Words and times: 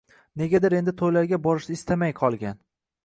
Negadir 0.41 0.75
endi 0.77 0.95
toʻylarga 1.01 1.39
borishni 1.45 1.77
istamay 1.81 2.15
qolgan 2.23 2.59